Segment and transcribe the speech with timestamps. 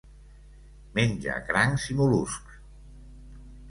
[1.01, 2.61] Menja crancs i mol·luscs.